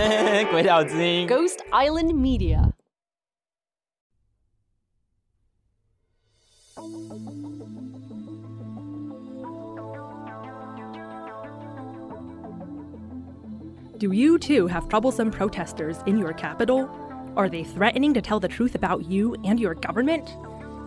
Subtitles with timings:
[0.51, 2.71] 鬼岛之音 Ghost Island Media.
[13.97, 16.89] Do you too have troublesome protesters in your capital?
[17.37, 20.37] Are they threatening to tell the truth about you and your government?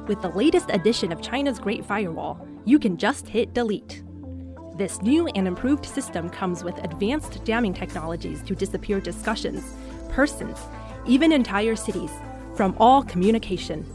[0.07, 4.03] With the latest edition of China's Great Firewall, you can just hit delete.
[4.76, 9.76] This new and improved system comes with advanced jamming technologies to disappear discussions,
[10.10, 10.58] persons,
[11.06, 12.10] even entire cities
[12.56, 13.86] from all communication.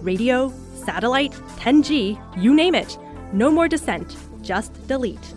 [0.00, 2.96] Radio, satellite, 10G, you name it.
[3.34, 5.34] No more dissent, just delete.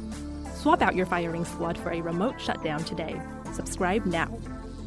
[0.54, 3.20] Swap out your firing squad for a remote shutdown today.
[3.52, 4.40] Subscribe now.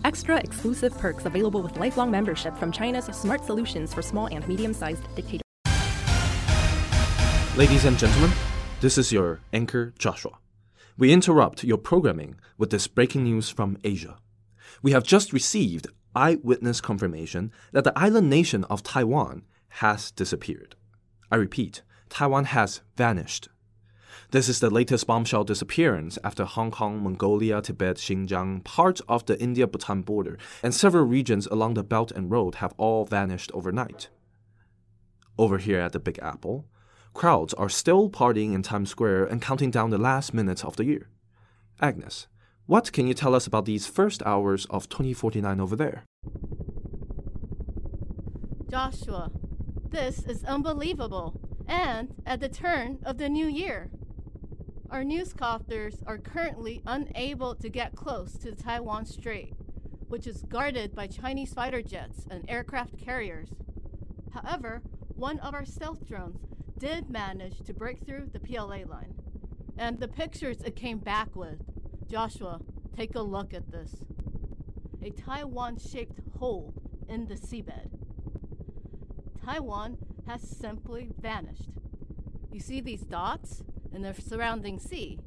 [0.05, 4.73] Extra exclusive perks available with lifelong membership from China's smart solutions for small and medium
[4.73, 5.43] sized dictators.
[7.59, 8.31] Ladies and gentlemen,
[8.81, 10.39] this is your anchor Joshua.
[10.97, 14.19] We interrupt your programming with this breaking news from Asia.
[14.83, 20.77] We have just received eyewitness confirmation that the island nation of Taiwan has disappeared.
[21.31, 23.49] I repeat, Taiwan has vanished.
[24.31, 29.41] This is the latest bombshell disappearance after Hong Kong, Mongolia, Tibet, Xinjiang, parts of the
[29.41, 34.09] India Bhutan border, and several regions along the Belt and Road have all vanished overnight.
[35.37, 36.67] Over here at the Big Apple,
[37.19, 40.85] crowds are still partying in Times Square and counting down the last minutes of the
[40.85, 41.09] year.
[41.83, 42.29] Agnes,
[42.67, 46.05] what can you tell us about these first hours of 2049 over there?
[48.71, 49.33] Joshua,
[49.91, 51.41] this is unbelievable.
[51.67, 53.91] And at the turn of the new year.
[54.89, 59.55] Our newscopters are currently unable to get close to the Taiwan Strait,
[60.07, 63.49] which is guarded by Chinese fighter jets and aircraft carriers.
[64.33, 64.83] However,
[65.17, 66.48] one of our stealth drones
[66.79, 69.15] did manage to break through the PLA line.
[69.77, 71.59] And the pictures it came back with.
[72.09, 72.61] Joshua,
[72.97, 74.05] take a look at this.
[75.03, 76.75] A Taiwan shaped hole
[77.09, 77.91] in the seabed.
[79.45, 81.71] Taiwan has simply vanished.
[82.53, 83.63] You see these dots
[83.93, 85.19] in the surrounding sea?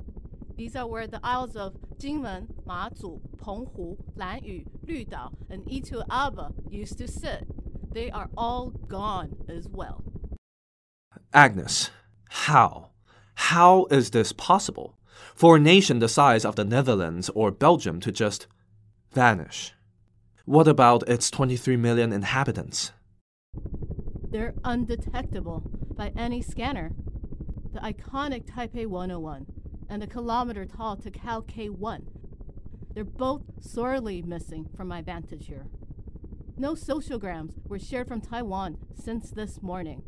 [0.56, 6.97] These are where the isles of Jinmen, Mazu, Penghu, Lanyu, Lüdao, and Itu Aba used
[6.97, 7.45] to sit.
[7.91, 10.03] They are all gone as well.
[11.34, 11.92] Agnes,
[12.30, 12.90] how?
[13.36, 14.97] How is this possible?
[15.34, 18.47] For a nation the size of the Netherlands or Belgium to just
[19.14, 19.74] vanish?
[20.44, 22.91] What about its 23 million inhabitants?
[24.30, 25.64] They're undetectable
[25.96, 26.91] by any scanner.
[27.72, 29.46] The iconic Taipei 101
[29.90, 32.08] and the kilometer tall Takao K1.
[32.94, 35.68] They're both sorely missing from my vantage here.
[36.58, 40.03] No sociograms were shared from Taiwan since this morning.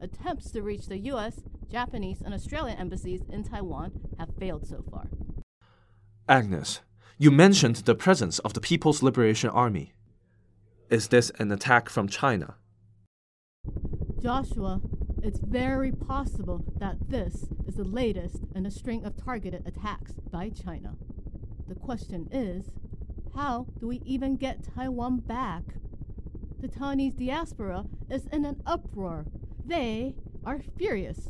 [0.00, 5.08] Attempts to reach the US, Japanese, and Australian embassies in Taiwan have failed so far.
[6.28, 6.80] Agnes,
[7.16, 9.92] you mentioned the presence of the People's Liberation Army.
[10.90, 12.56] Is this an attack from China?
[14.22, 14.80] Joshua,
[15.22, 20.50] it's very possible that this is the latest in a string of targeted attacks by
[20.50, 20.94] China.
[21.66, 22.70] The question is
[23.34, 25.62] how do we even get Taiwan back?
[26.60, 29.26] The Taiwanese diaspora is in an uproar.
[29.68, 30.14] They
[30.46, 31.28] are furious,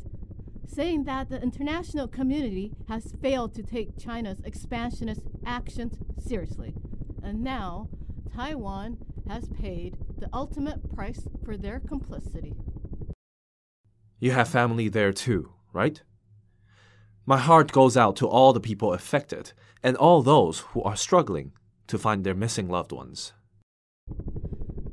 [0.65, 6.73] saying that the international community has failed to take China's expansionist actions seriously.
[7.21, 7.89] And now,
[8.33, 12.55] Taiwan has paid the ultimate price for their complicity.
[14.21, 16.01] You have family there too, right?
[17.25, 19.51] My heart goes out to all the people affected
[19.83, 21.51] and all those who are struggling
[21.87, 23.33] to find their missing loved ones.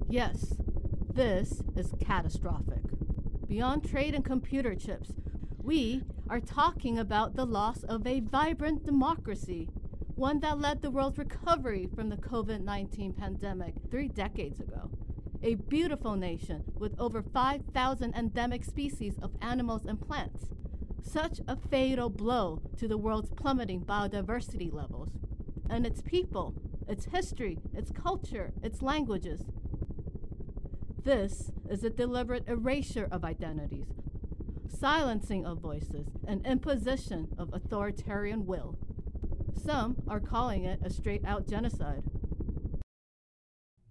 [0.09, 0.57] Yes,
[1.15, 2.83] this is catastrophic.
[3.49, 5.13] Beyond trade and computer chips,
[5.63, 9.69] we are talking about the loss of a vibrant democracy,
[10.17, 14.91] one that led the world's recovery from the COVID 19 pandemic three decades ago.
[15.45, 20.47] A beautiful nation with over 5,000 endemic species of animals and plants.
[21.01, 25.11] Such a fatal blow to the world's plummeting biodiversity levels.
[25.71, 26.55] And its people,
[26.89, 29.45] its history, its culture, its languages.
[31.07, 33.87] This is a deliberate erasure of identities,
[34.67, 38.77] silencing of voices, and imposition of authoritarian will.
[39.55, 42.03] Some are calling it a straight out genocide.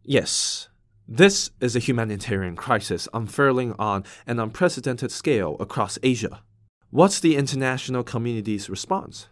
[0.03, 0.67] Yes,
[1.07, 6.44] this is a humanitarian crisis unfurling on an unprecedented scale across Asia.
[6.89, 9.29] What's the international community's response?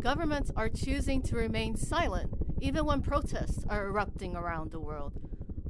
[0.00, 2.30] Governments are choosing to remain silent
[2.62, 5.12] even when protests are erupting around the world,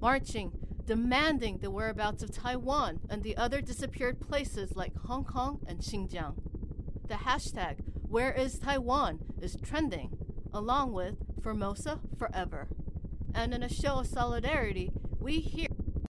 [0.00, 0.52] marching,
[0.88, 6.36] demanding the whereabouts of Taiwan and the other disappeared places like Hong Kong and Xinjiang.
[7.06, 10.16] The hashtag Where is Taiwan is trending,
[10.50, 12.68] along with Formosa forever.
[13.34, 14.90] And in a show of solidarity,
[15.20, 15.68] we here.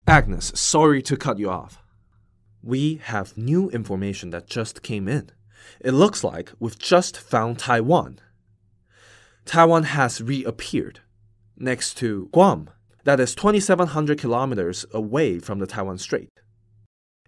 [0.08, 1.82] Agnes, sorry to cut you off.
[2.62, 5.32] We have new information that just came in.
[5.82, 8.20] It looks like we've just found Taiwan.
[9.44, 11.00] Taiwan has reappeared
[11.58, 12.70] next to Guam,
[13.07, 16.30] that is 2,700 kilometers away from the Taiwan Strait.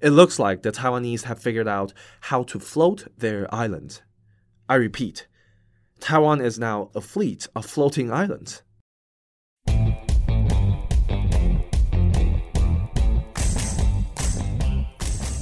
[0.02, 4.02] It looks like the Taiwanese have figured out how to float their island.
[4.68, 5.28] I repeat,
[6.02, 8.62] Taiwan is now a fleet of floating islands.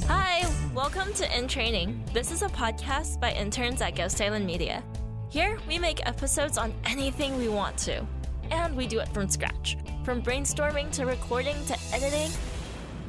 [0.06, 2.04] Hi, welcome to In Training.
[2.14, 4.84] This is a podcast by interns at Ghost Island Media.
[5.30, 8.06] Here, we make episodes on anything we want to,
[8.52, 9.76] and we do it from scratch.
[10.08, 12.30] From brainstorming to recording to editing,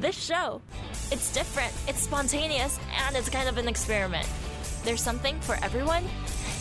[0.00, 0.60] this show.
[1.10, 4.28] It's different, it's spontaneous, and it's kind of an experiment.
[4.84, 6.04] There's something for everyone,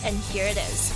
[0.05, 0.95] and here it is.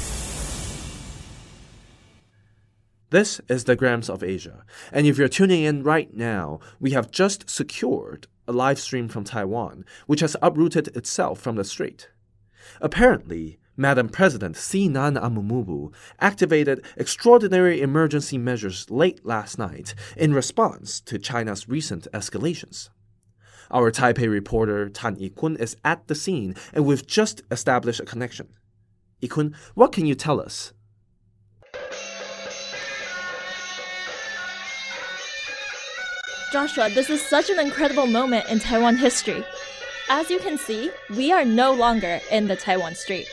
[3.10, 4.64] This is the Grams of Asia,
[4.94, 9.26] and if you're tuning in right now, we have just secured a live stream from
[9.26, 12.10] Taiwan, which has uprooted itself from the strait.
[12.80, 21.18] Apparently, Madam President Sinan Amumubu activated extraordinary emergency measures late last night in response to
[21.18, 22.90] China's recent escalations.
[23.72, 28.50] Our Taipei reporter Tan Ikun is at the scene and we've just established a connection.
[29.24, 30.74] Ikun, what can you tell us?
[36.52, 39.44] Joshua, this is such an incredible moment in Taiwan history.
[40.10, 43.26] As you can see, we are no longer in the Taiwan Strait.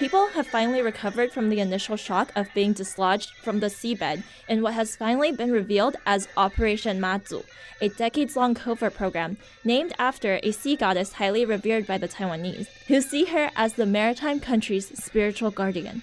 [0.00, 4.62] People have finally recovered from the initial shock of being dislodged from the seabed in
[4.62, 7.44] what has finally been revealed as Operation Mazu,
[7.82, 12.68] a decades long covert program named after a sea goddess highly revered by the Taiwanese,
[12.86, 16.00] who see her as the maritime country's spiritual guardian.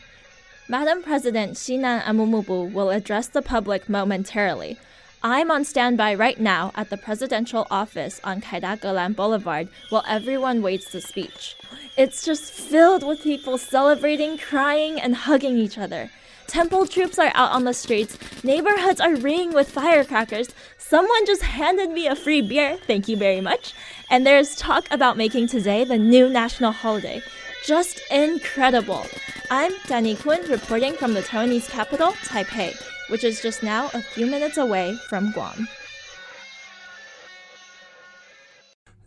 [0.70, 4.78] Madam President Sinan Amumubu will address the public momentarily,
[5.24, 10.92] I'm on standby right now at the presidential office on Kaidagalan Boulevard while everyone waits
[10.92, 11.56] the speech.
[11.98, 16.12] It's just filled with people celebrating, crying, and hugging each other.
[16.46, 18.18] Temple troops are out on the streets.
[18.44, 20.50] Neighborhoods are ringing with firecrackers.
[20.78, 23.74] Someone just handed me a free beer, thank you very much.
[24.12, 27.24] And there's talk about making today the new national holiday.
[27.66, 29.06] Just incredible.
[29.50, 32.78] I'm Danny Quinn reporting from the Taiwanese capital, Taipei
[33.10, 35.68] which is just now a few minutes away from Guam.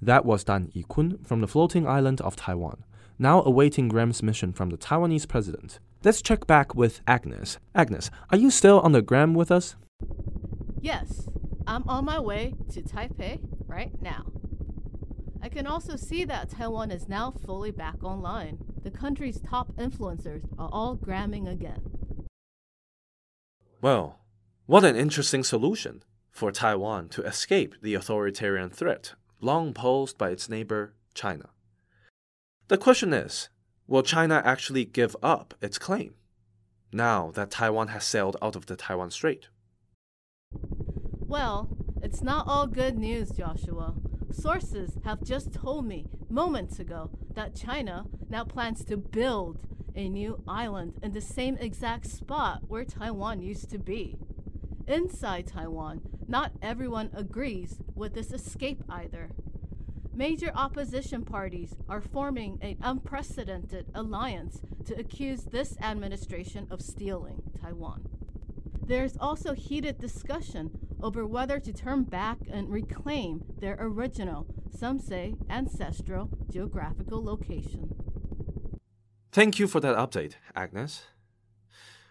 [0.03, 2.85] That was Dan Yikun from the floating island of Taiwan,
[3.19, 5.79] now awaiting Graham's mission from the Taiwanese president.
[6.03, 7.59] Let's check back with Agnes.
[7.75, 9.77] Agnes, are you still on the gram with us?
[10.81, 11.29] Yes,
[11.67, 14.25] I'm on my way to Taipei right now.
[15.43, 18.59] I can also see that Taiwan is now fully back online.
[18.83, 21.83] The country's top influencers are all gramming again.
[23.83, 24.21] Well,
[24.67, 30.51] what an interesting solution for Taiwan to escape the authoritarian threat long posed by its
[30.51, 31.49] neighbor, China.
[32.69, 33.49] The question is
[33.87, 36.15] will China actually give up its claim
[36.93, 39.49] now that Taiwan has sailed out of the Taiwan Strait?
[40.53, 41.69] Well,
[42.03, 43.95] it's not all good news, Joshua.
[44.31, 49.59] Sources have just told me moments ago that China now plans to build
[50.01, 54.17] a new island in the same exact spot where Taiwan used to be.
[54.87, 59.31] Inside Taiwan, not everyone agrees with this escape either.
[60.15, 68.09] Major opposition parties are forming an unprecedented alliance to accuse this administration of stealing Taiwan.
[68.83, 70.71] There's also heated discussion
[71.03, 77.90] over whether to turn back and reclaim their original, some say ancestral, geographical location.
[79.33, 81.05] Thank you for that update, Agnes.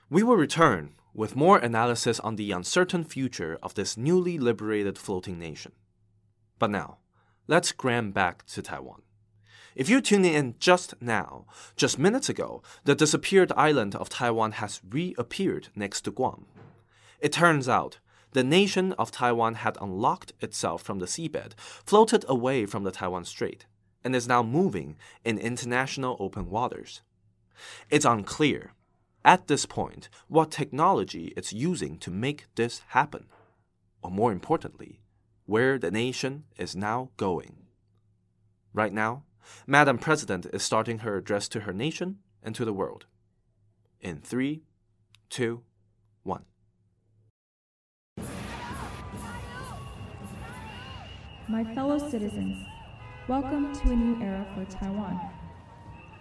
[0.09, 5.37] We will return with more analysis on the uncertain future of this newly liberated floating
[5.37, 5.73] nation.
[6.59, 6.99] But now,
[7.45, 9.01] let's gram back to Taiwan.
[9.75, 11.45] If you're tuning in just now,
[11.75, 16.45] just minutes ago, the disappeared island of Taiwan has reappeared next to Guam.
[17.19, 17.99] It turns out
[18.31, 23.25] the nation of Taiwan had unlocked itself from the seabed, floated away from the Taiwan
[23.25, 23.65] Strait,
[24.05, 24.95] and is now moving
[25.25, 27.01] in international open waters.
[27.89, 28.73] It's unclear,
[29.25, 33.25] at this point, what technology it's using to make this happen,
[34.01, 35.01] or more importantly,
[35.45, 37.57] where the nation is now going.
[38.73, 39.23] Right now,
[39.65, 43.07] Madam President is starting her address to her nation and to the world.
[43.99, 44.61] In three,
[45.29, 45.63] two,
[46.23, 46.45] one.
[51.49, 52.63] My fellow citizens,
[53.27, 55.19] welcome to a new era for Taiwan.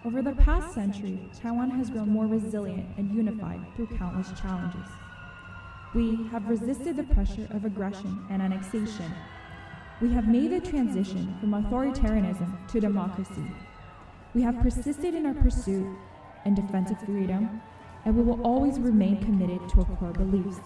[0.05, 4.87] Over the past century, Taiwan has grown more resilient and unified through countless challenges.
[5.93, 9.11] We have resisted the pressure of aggression and annexation.
[9.99, 13.43] We have made the transition from authoritarianism to democracy.
[14.33, 15.85] We have persisted in our pursuit
[16.45, 17.61] and defense of freedom,
[18.05, 20.61] and we will always remain committed to our core beliefs.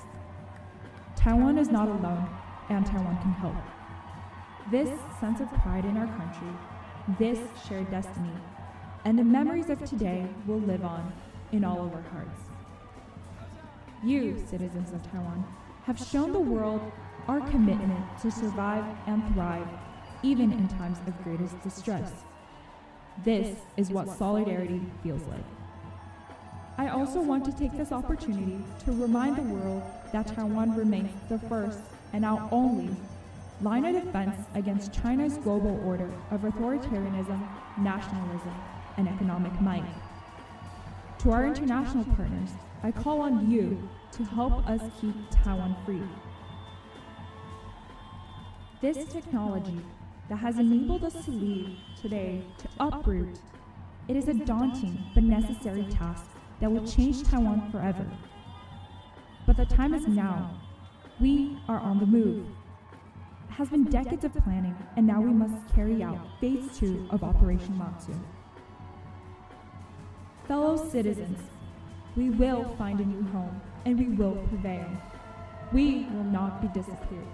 [1.16, 2.30] Taiwan is not alone,
[2.70, 3.56] and Taiwan can help.
[4.70, 6.54] This sense of pride in our country,
[7.18, 8.30] this shared destiny,
[9.06, 11.12] and the memories of today will live on
[11.52, 12.42] in all of our hearts.
[14.04, 15.46] You, citizens of Taiwan,
[15.84, 16.82] have shown the world
[17.28, 19.68] our commitment to survive and thrive,
[20.24, 22.12] even in times of greatest distress.
[23.24, 25.44] This is what solidarity feels like.
[26.78, 31.38] I also want to take this opportunity to remind the world that Taiwan remains the
[31.38, 31.80] first
[32.14, 32.90] and our only
[33.62, 38.54] line of defense against China's global order of authoritarianism, nationalism,
[38.98, 39.86] and economic might.
[41.20, 42.50] To our international partners,
[42.84, 46.04] I call on you to help us keep Taiwan free.
[48.82, 49.80] This technology
[50.30, 53.40] that has enabled us to leave today to uproot,
[54.08, 56.26] it is a daunting but necessary task
[56.60, 58.06] that will change Taiwan forever.
[59.46, 60.60] But the time is now.
[61.20, 62.46] We are on the move.
[63.50, 67.24] It has been decades of planning, and now we must carry out phase two of
[67.24, 68.22] Operation Monsoon.
[70.48, 71.40] Fellow citizens,
[72.18, 74.86] we will find a new home, and we will prevail.
[75.72, 77.26] We will not be disappeared.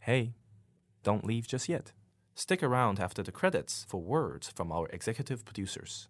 [0.00, 0.34] Hey,
[1.02, 1.92] don't leave just yet.
[2.34, 6.08] Stick around after the credits for words from our executive producers.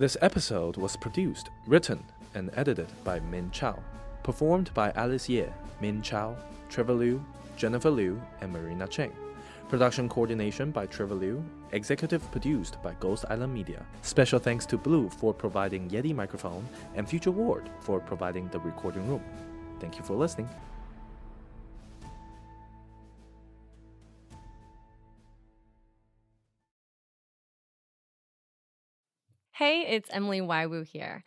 [0.00, 2.02] This episode was produced, written,
[2.34, 3.78] and edited by Min Chao.
[4.22, 5.50] Performed by Alice Yeh,
[5.82, 6.36] Min Chao,
[6.70, 7.22] Trevor Liu,
[7.58, 9.12] Jennifer Liu, and Marina Chang.
[9.68, 11.44] Production coordination by Trevor Liu.
[11.72, 13.84] Executive produced by Ghost Island Media.
[14.00, 19.06] Special thanks to Blue for providing Yeti microphone and Future Ward for providing the recording
[19.06, 19.22] room.
[19.80, 20.48] Thank you for listening.
[29.60, 30.64] Hey, it's Emily Y.
[30.64, 31.22] Wu here.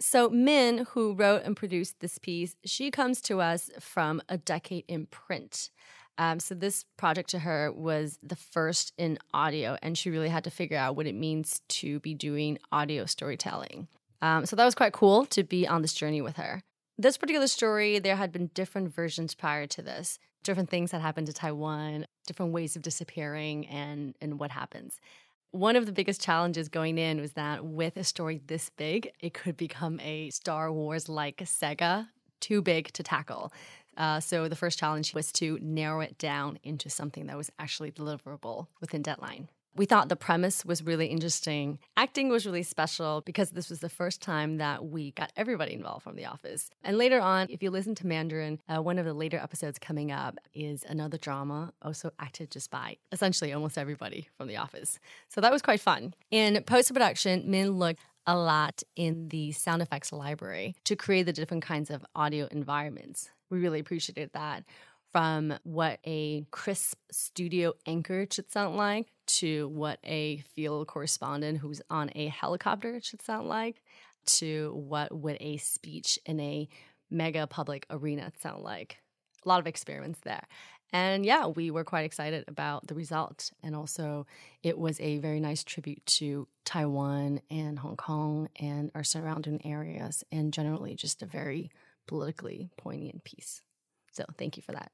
[0.00, 4.86] So, Min, who wrote and produced this piece, she comes to us from a decade
[4.88, 5.68] in print.
[6.16, 10.44] Um, so, this project to her was the first in audio, and she really had
[10.44, 13.88] to figure out what it means to be doing audio storytelling.
[14.22, 16.62] Um, so, that was quite cool to be on this journey with her.
[16.96, 21.26] This particular story, there had been different versions prior to this, different things that happened
[21.26, 24.98] to Taiwan, different ways of disappearing, and, and what happens
[25.54, 29.34] one of the biggest challenges going in was that with a story this big, it
[29.34, 32.08] could become a Star Wars like saga,
[32.40, 33.52] too big to tackle.
[33.96, 37.92] Uh, so the first challenge was to narrow it down into something that was actually
[37.92, 39.48] deliverable within deadline.
[39.76, 41.80] We thought the premise was really interesting.
[41.96, 46.04] Acting was really special because this was the first time that we got everybody involved
[46.04, 46.70] from the office.
[46.84, 50.12] And later on, if you listen to Mandarin, uh, one of the later episodes coming
[50.12, 55.00] up is another drama, also acted just by essentially almost everybody from the office.
[55.28, 56.14] So that was quite fun.
[56.30, 61.32] In post production, Min looked a lot in the sound effects library to create the
[61.32, 63.30] different kinds of audio environments.
[63.50, 64.64] We really appreciated that
[65.14, 71.80] from what a crisp studio anchor should sound like to what a field correspondent who's
[71.88, 73.80] on a helicopter should sound like
[74.26, 76.68] to what would a speech in a
[77.12, 78.98] mega public arena sound like.
[79.44, 80.48] A lot of experiments there.
[80.92, 83.52] And yeah, we were quite excited about the result.
[83.62, 84.26] And also,
[84.64, 90.24] it was a very nice tribute to Taiwan and Hong Kong and our surrounding areas,
[90.32, 91.70] and generally just a very
[92.08, 93.60] politically poignant piece.
[94.10, 94.90] So, thank you for that.